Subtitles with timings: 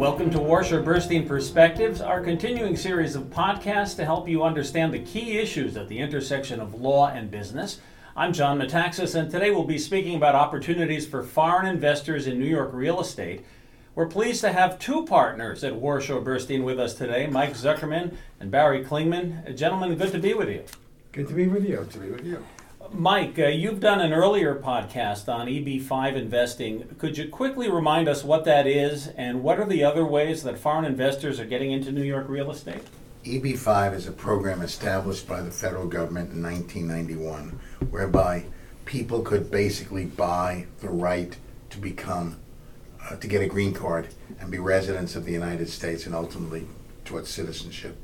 [0.00, 5.00] Welcome to Warshaw Burstein Perspectives, our continuing series of podcasts to help you understand the
[5.00, 7.80] key issues at the intersection of law and business.
[8.16, 12.46] I'm John Metaxas, and today we'll be speaking about opportunities for foreign investors in New
[12.46, 13.44] York real estate.
[13.94, 18.50] We're pleased to have two partners at Warshaw Burstein with us today, Mike Zukerman and
[18.50, 19.54] Barry Klingman.
[19.54, 20.64] Gentlemen, good to be with you.
[21.12, 21.76] Good to be with you.
[21.76, 22.42] Good to be with you.
[22.92, 26.96] Mike, uh, you've done an earlier podcast on EB5 investing.
[26.98, 30.58] Could you quickly remind us what that is and what are the other ways that
[30.58, 32.82] foreign investors are getting into New York real estate?
[33.24, 38.44] EB5 is a program established by the federal government in 1991 whereby
[38.86, 41.36] people could basically buy the right
[41.70, 42.38] to become,
[43.08, 44.08] uh, to get a green card
[44.40, 46.66] and be residents of the United States and ultimately
[47.04, 47.96] towards citizenship.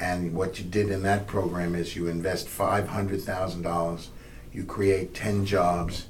[0.00, 4.06] And what you did in that program is you invest $500,000,
[4.52, 6.08] you create 10 jobs,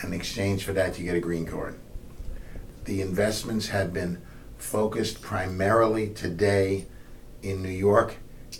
[0.00, 1.78] and in exchange for that, you get a green card.
[2.84, 4.20] The investments have been
[4.58, 6.86] focused primarily today
[7.42, 8.16] in New York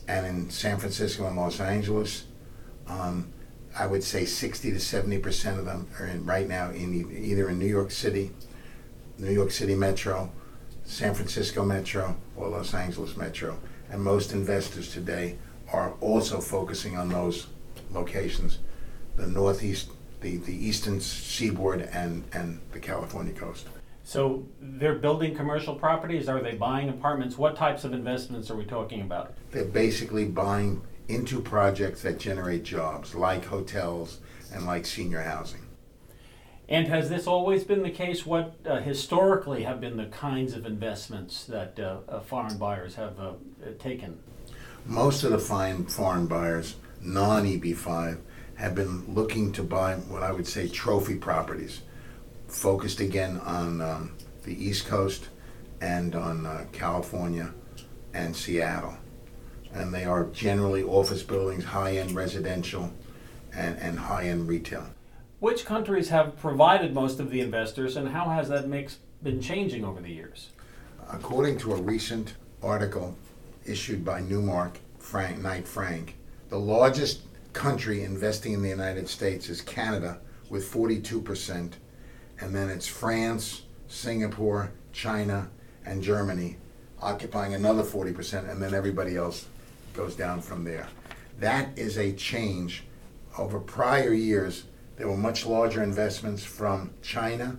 [0.06, 2.24] and in San Francisco and Los Angeles.
[2.86, 3.32] Um,
[3.76, 7.48] I would say 60 to 70 percent of them are in, right now in either
[7.48, 8.30] in New York City,
[9.18, 10.30] New York City Metro,
[10.84, 13.58] San Francisco Metro, or Los Angeles Metro
[13.90, 15.36] and most investors today
[15.72, 17.46] are also focusing on those
[17.90, 18.58] locations,
[19.16, 23.66] the northeast, the, the eastern seaboard, and, and the California coast.
[24.04, 26.28] So they're building commercial properties?
[26.28, 27.38] Are they buying apartments?
[27.38, 29.34] What types of investments are we talking about?
[29.50, 34.18] They're basically buying into projects that generate jobs, like hotels
[34.52, 35.60] and like senior housing.
[36.70, 38.24] And has this always been the case?
[38.24, 43.18] What uh, historically have been the kinds of investments that uh, uh, foreign buyers have
[43.18, 43.32] uh,
[43.80, 44.20] taken?
[44.86, 48.20] Most of the fine foreign buyers, non EB5,
[48.54, 51.80] have been looking to buy what I would say trophy properties,
[52.46, 55.28] focused again on um, the East Coast
[55.80, 57.52] and on uh, California
[58.14, 58.96] and Seattle.
[59.72, 62.92] And they are generally office buildings, high end residential,
[63.52, 64.86] and, and high end retail.
[65.40, 69.86] Which countries have provided most of the investors, and how has that mix been changing
[69.86, 70.50] over the years?
[71.10, 73.16] According to a recent article
[73.64, 76.18] issued by Newmark Frank, Knight Frank,
[76.50, 77.22] the largest
[77.54, 80.18] country investing in the United States is Canada
[80.50, 81.72] with 42%,
[82.42, 85.48] and then it's France, Singapore, China,
[85.86, 86.58] and Germany
[87.00, 89.46] occupying another 40%, and then everybody else
[89.94, 90.86] goes down from there.
[91.38, 92.84] That is a change
[93.38, 94.64] over prior years
[95.00, 97.56] there were much larger investments from China.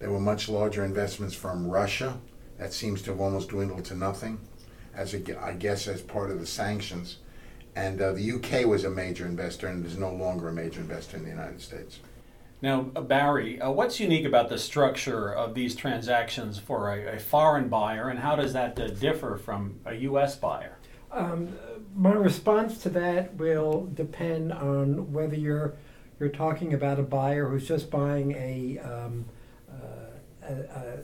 [0.00, 2.20] There were much larger investments from Russia.
[2.58, 4.38] That seems to have almost dwindled to nothing,
[4.94, 7.20] as a, I guess as part of the sanctions.
[7.74, 11.16] And uh, the UK was a major investor and is no longer a major investor
[11.16, 12.00] in the United States.
[12.60, 17.18] Now, uh, Barry, uh, what's unique about the structure of these transactions for a, a
[17.18, 20.36] foreign buyer, and how does that uh, differ from a U.S.
[20.36, 20.76] buyer?
[21.10, 21.56] Um,
[21.96, 25.72] my response to that will depend on whether you're
[26.24, 29.26] you're talking about a buyer who's just buying a, um,
[29.70, 30.98] uh, a, a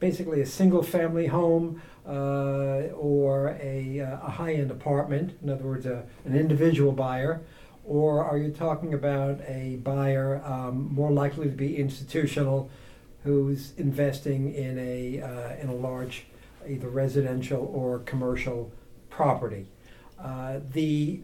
[0.00, 5.62] basically a single family home uh, or a, uh, a high end apartment, in other
[5.62, 7.42] words, a, an individual buyer,
[7.84, 12.68] or are you talking about a buyer um, more likely to be institutional
[13.22, 16.26] who's investing in a, uh, in a large
[16.68, 18.72] either residential or commercial
[19.10, 19.66] property?
[20.18, 21.20] Uh, the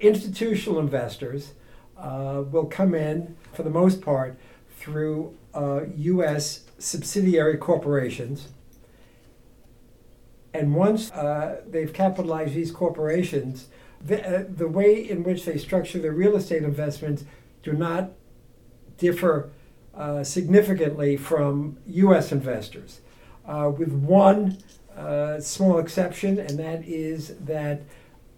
[0.00, 1.52] institutional investors
[1.98, 4.38] uh, will come in, for the most part,
[4.78, 6.64] through uh, U.S.
[6.78, 8.48] subsidiary corporations.
[10.52, 13.68] And once uh, they've capitalized these corporations,
[14.00, 17.24] the, uh, the way in which they structure their real estate investments
[17.62, 18.12] do not
[18.98, 19.50] differ
[19.94, 22.32] uh, significantly from U.S.
[22.32, 23.00] investors,
[23.46, 24.58] uh, with one
[25.40, 27.82] small exception, and that is that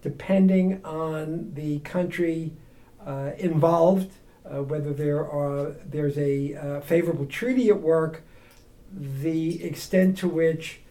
[0.01, 2.51] depending on the country
[3.37, 4.11] involved,
[4.45, 8.23] uh, whether there are there's a uh, favorable treaty at work,
[8.93, 10.81] the extent to which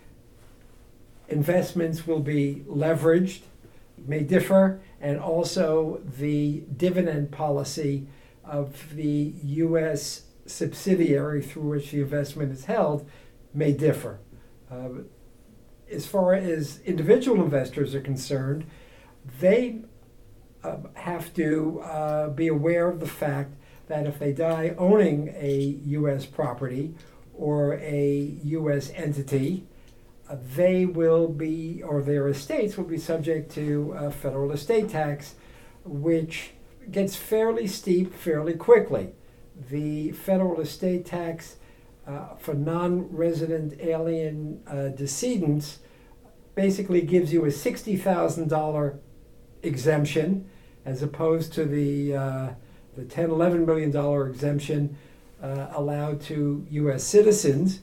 [1.29, 3.41] investments will be leveraged
[4.06, 8.06] may differ, and also the dividend policy
[8.44, 10.23] of the U.S.
[10.47, 13.09] subsidiary through which the investment is held
[13.53, 14.21] may differ.
[14.71, 14.88] Uh,
[15.91, 18.64] as far as individual investors are concerned,
[19.41, 19.81] they
[20.64, 23.55] uh, have to uh, be aware of the fact
[23.87, 26.26] that if they die owning a U.S.
[26.26, 26.94] property
[27.34, 28.90] or a U.S.
[28.94, 29.66] entity,
[30.28, 35.34] uh, they will be, or their estates will be subject to a federal estate tax,
[35.84, 36.50] which
[36.90, 39.12] gets fairly steep fairly quickly.
[39.70, 41.56] The federal estate tax
[42.06, 45.78] uh, for non-resident alien uh, decedents
[46.54, 48.99] basically gives you a sixty thousand dollar
[49.62, 50.49] exemption
[50.84, 52.49] as opposed to the uh,
[52.96, 54.96] the 10 11 million dollar exemption
[55.43, 57.05] uh, allowed to U.S.
[57.05, 57.81] citizens,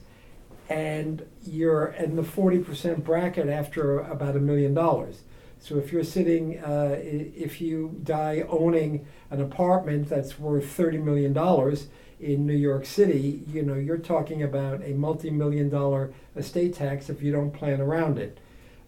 [0.68, 5.22] and you're in the 40 percent bracket after about a million dollars.
[5.60, 11.34] So if you're sitting, uh, if you die owning an apartment that's worth 30 million
[11.34, 11.88] dollars
[12.20, 17.22] in New York City, you know you're talking about a multi-million dollar estate tax if
[17.22, 18.40] you don't plan around it.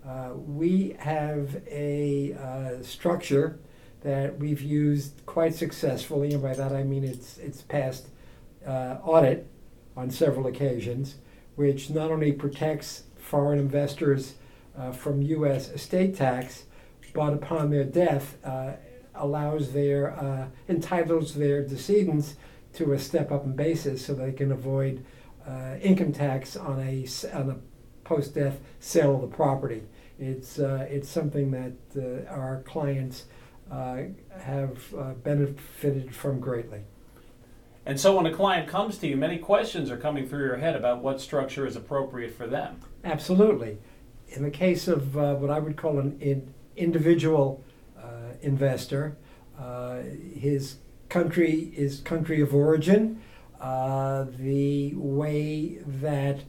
[0.08, 3.60] Uh, we have a uh, structure
[4.02, 8.08] that we've used quite successfully, and by that I mean it's it's passed
[8.66, 9.48] uh, audit
[9.98, 11.16] on several occasions,
[11.56, 14.36] which not only protects foreign investors
[14.78, 15.70] uh, from U.S.
[15.72, 16.64] estate tax,
[17.14, 18.74] but upon their death uh,
[19.14, 22.36] allows their entitles their decedents
[22.74, 25.04] to a step up in basis so they can avoid
[25.82, 27.58] income tax on a on a
[28.06, 29.84] post death sale of the property.
[30.20, 33.26] It's, uh, it's something that uh, our clients
[33.72, 34.04] uh,
[34.40, 36.82] have uh, benefited from greatly.
[37.86, 40.76] And so when a client comes to you, many questions are coming through your head
[40.76, 42.82] about what structure is appropriate for them.
[43.04, 43.78] Absolutely.
[44.30, 47.64] In the case of uh, what I would call an in individual
[47.98, 49.18] uh, investor,
[50.36, 50.78] his
[51.10, 53.22] country is country of origin.
[53.60, 56.44] the way that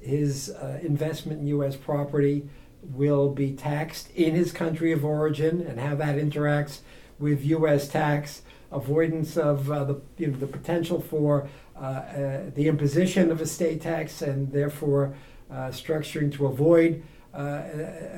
[0.00, 0.48] his
[0.82, 1.76] investment in U.S.
[1.76, 2.48] property
[2.90, 6.80] will be taxed in his country of origin and how that interacts
[7.18, 7.88] with U.S.
[7.88, 13.40] tax, avoidance of uh, the, you know, the potential for uh, uh, the imposition of
[13.40, 15.14] a state tax and therefore
[15.50, 17.02] uh, structuring to avoid
[17.34, 17.62] uh,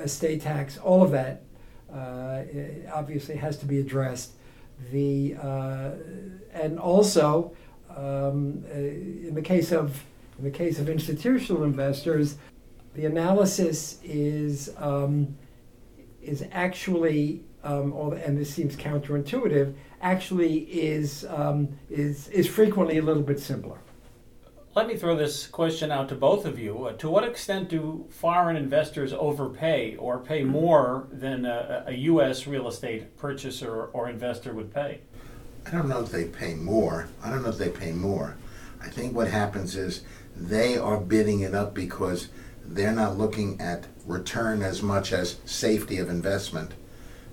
[0.02, 1.42] a state tax, all of that
[1.92, 2.42] uh,
[2.92, 4.32] obviously has to be addressed.
[4.92, 5.32] The,
[6.52, 7.52] and also,
[7.96, 10.04] um, in the case of
[10.38, 12.36] in the case of institutional investors,
[12.94, 15.36] the analysis is um,
[16.22, 17.92] is actually, um,
[18.24, 23.78] and this seems counterintuitive, actually is um, is is frequently a little bit simpler.
[24.74, 26.84] Let me throw this question out to both of you.
[26.84, 32.46] Uh, to what extent do foreign investors overpay or pay more than a, a U.S.
[32.46, 35.00] real estate purchaser or investor would pay?
[35.66, 37.08] I don't know if they pay more.
[37.24, 38.36] I don't know if they pay more.
[38.80, 40.02] I think what happens is
[40.36, 42.28] they are bidding it up because
[42.68, 46.72] they're not looking at return as much as safety of investment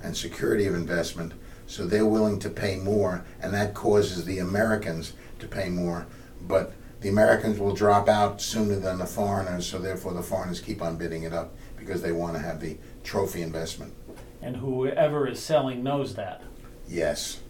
[0.02, 1.34] and security of investment.
[1.68, 6.08] So they're willing to pay more, and that causes the Americans to pay more.
[6.42, 10.82] But the Americans will drop out sooner than the foreigners, so therefore the foreigners keep
[10.82, 13.94] on bidding it up because they want to have the trophy investment.
[14.42, 16.44] And whoever is selling knows that.
[16.88, 17.42] Yes.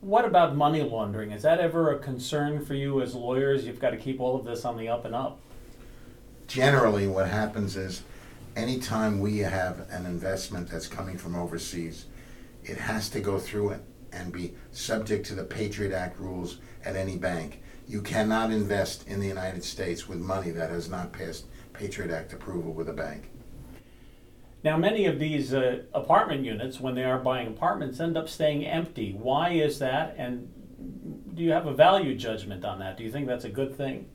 [0.00, 1.32] What about money laundering?
[1.32, 3.66] Is that ever a concern for you as lawyers?
[3.66, 5.40] You've got to keep all of this on the up and up
[6.48, 8.02] generally what happens is
[8.56, 12.06] anytime we have an investment that's coming from overseas,
[12.64, 16.96] it has to go through it and be subject to the Patriot Act rules at
[16.96, 17.62] any bank.
[17.86, 22.32] You cannot invest in the United States with money that has not passed Patriot Act
[22.32, 23.30] approval with a bank.
[24.64, 28.66] Now, many of these uh, apartment units, when they are buying apartments, end up staying
[28.66, 29.12] empty.
[29.12, 30.16] Why is that?
[30.18, 30.52] And
[31.34, 32.96] do you have a value judgment on that?
[32.96, 34.08] Do you think that's a good thing?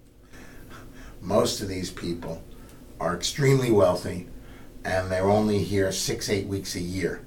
[1.23, 2.43] Most of these people
[2.99, 4.27] are extremely wealthy
[4.83, 7.21] and they're only here six, eight weeks a year.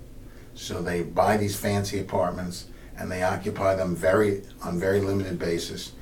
[0.54, 2.66] So they buy these fancy apartments
[2.99, 5.92] and they occupy them very on very limited basis.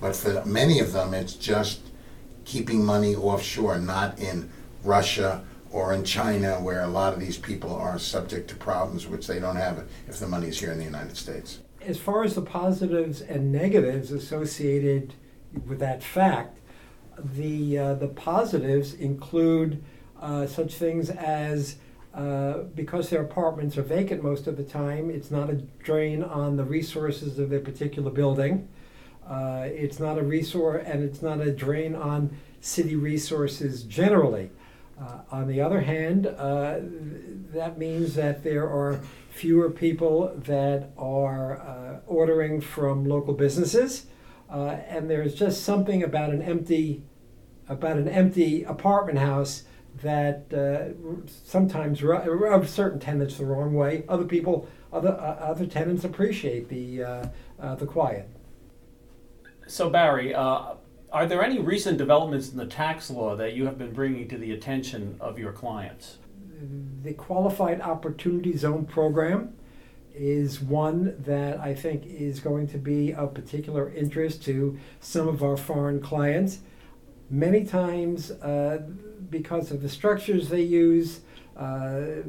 [0.00, 1.80] But for many of them, it's just
[2.44, 4.50] keeping money offshore, not in
[4.82, 9.26] Russia or in China, where a lot of these people are subject to problems which
[9.26, 11.60] they don't have if the money is here in the United States.
[11.80, 15.14] As far as the positives and negatives associated
[15.66, 16.58] with that fact,
[17.18, 19.82] the uh, the positives include
[20.20, 21.76] uh, such things as
[22.14, 26.56] uh, because their apartments are vacant most of the time, it's not a drain on
[26.56, 28.68] the resources of their particular building.
[29.26, 34.50] Uh, it's not a resource, and it's not a drain on city resources generally.
[35.00, 36.80] Uh, on the other hand, uh,
[37.52, 39.00] that means that there are
[39.30, 44.06] fewer people that are ordering from local businesses.
[44.52, 47.02] Uh, and there's just something about an empty
[47.68, 49.62] about an empty apartment house
[50.02, 50.92] that uh,
[51.26, 54.04] sometimes rubs certain tenants the wrong way.
[54.08, 57.26] Other people, other uh, other tenants appreciate the uh,
[57.60, 58.28] uh the quiet.
[59.66, 60.74] So Barry, uh,
[61.12, 64.36] are there any recent developments in the tax law that you have been bringing to
[64.36, 66.18] the attention of your clients?
[67.02, 69.54] The Qualified Opportunity Zone program
[70.14, 75.42] is one that I think is going to be of particular interest to some of
[75.42, 76.60] our foreign clients.
[77.30, 78.82] Many times, uh,
[79.30, 81.20] because of the structures they use,
[81.56, 82.22] uh,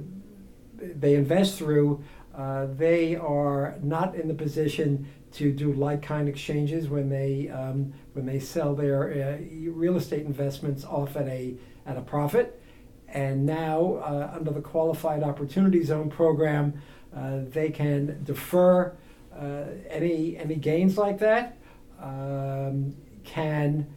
[0.77, 2.03] they invest through,
[2.35, 8.25] uh, they are not in the position to do like-kind exchanges when they um, when
[8.25, 12.59] they sell their uh, real estate investments off at a at a profit.
[13.07, 16.81] And now, uh, under the Qualified Opportunity Zone program,
[17.15, 18.93] uh, they can defer
[19.37, 21.57] uh, any any gains like that.
[22.01, 23.87] Um, can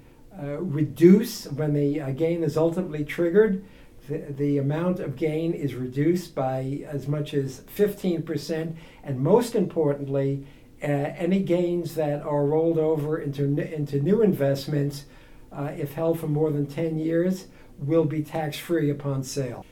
[0.40, 3.64] uh, reduce when the gain is ultimately triggered.
[4.08, 10.46] The, the amount of gain is reduced by as much as 15%, and most importantly,
[10.82, 15.06] uh, any gains that are rolled over into, into new investments,
[15.50, 17.46] uh, if held for more than 10 years,
[17.78, 19.64] will be tax free upon sale.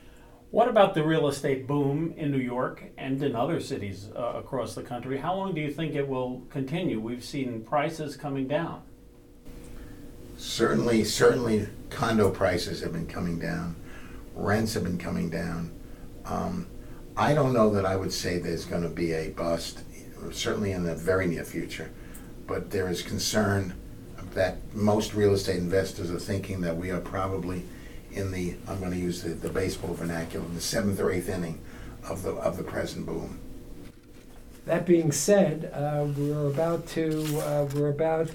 [0.54, 4.76] What about the real estate boom in New York and in other cities uh, across
[4.76, 5.18] the country?
[5.18, 7.00] How long do you think it will continue?
[7.00, 8.82] We've seen prices coming down.
[10.36, 13.74] Certainly, certainly, condo prices have been coming down,
[14.36, 15.72] rents have been coming down.
[16.24, 16.68] Um,
[17.16, 19.80] I don't know that I would say there's going to be a bust,
[20.30, 21.90] certainly in the very near future,
[22.46, 23.74] but there is concern
[24.34, 27.64] that most real estate investors are thinking that we are probably
[28.14, 31.60] in the, I'm going to use the, the baseball vernacular, the seventh or eighth inning
[32.08, 33.40] of the, of the present boom.
[34.66, 38.30] That being said, uh, we're about to uh, we're about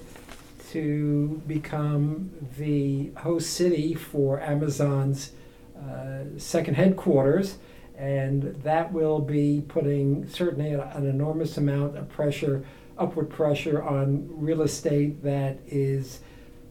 [0.70, 5.32] to become the host city for Amazon's
[5.76, 7.56] uh, second headquarters,
[7.96, 12.64] and that will be putting certainly an enormous amount of pressure,
[12.96, 16.20] upward pressure on real estate that is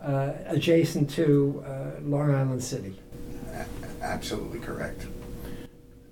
[0.01, 2.95] uh, adjacent to uh, Long Island City.
[4.01, 5.07] Absolutely correct.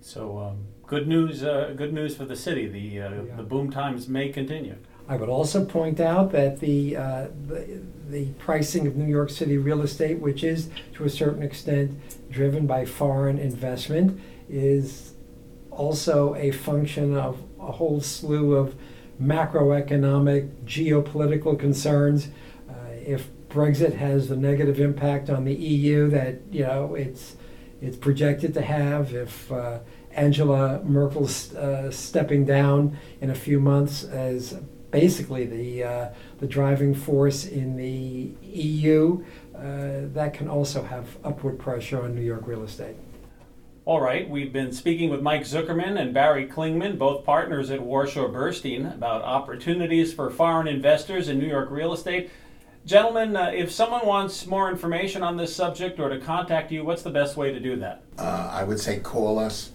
[0.01, 1.44] So, um, good news.
[1.44, 2.67] Uh, good news for the city.
[2.67, 3.36] The uh, Yeah.
[3.38, 4.75] the boom times may continue.
[5.10, 9.58] I would also point out that the, uh, the, the pricing of New York City
[9.58, 11.98] real estate, which is to a certain extent
[12.29, 15.13] driven by foreign investment, is
[15.72, 18.75] also a function of a whole slew of
[19.22, 22.27] macroeconomic, geopolitical concerns.
[22.70, 22.74] Uh,
[23.06, 27.35] if Brexit has the negative impact on the EU that you know it's
[27.81, 29.79] it's projected to have, if uh,
[30.11, 34.53] Angela Merkel's uh, stepping down in a few months as
[34.91, 36.09] basically the uh,
[36.39, 39.23] the driving force in the EU,
[39.55, 42.95] uh, that can also have upward pressure on New York real estate.
[43.85, 48.29] All right, we've been speaking with Mike Zukerman and Barry Klingman, both partners at Warshaw
[48.29, 52.29] Burstein, about opportunities for foreign investors in New York real estate.
[52.88, 57.01] Gentlemen, uh, if someone wants more information on this subject or to contact you, what's
[57.01, 58.01] the best way to do that?
[58.17, 59.72] Uh, I would say call us.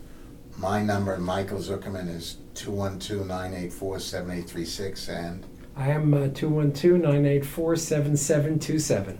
[0.56, 5.08] My number, Michael Zukerman, is 212 984 7836.
[5.10, 9.18] And I am uh, 212 984 7727.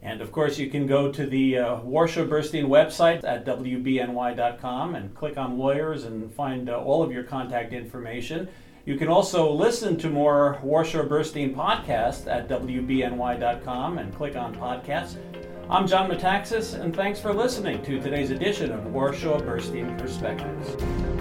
[0.00, 5.14] And of course, you can go to the uh, Warshaw Burstein website at WBNY.com and
[5.14, 8.48] click on lawyers and find uh, all of your contact information.
[8.88, 15.18] You can also listen to more Warshaw Burstein podcasts at WBNY.com and click on podcasts.
[15.68, 21.17] I'm John Metaxas, and thanks for listening to today's edition of Warshaw Burstein Perspectives.